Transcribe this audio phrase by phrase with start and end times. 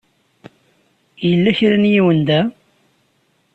[1.29, 2.39] Yella kra n yiwen da?